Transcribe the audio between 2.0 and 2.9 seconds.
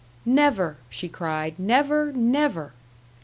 never!"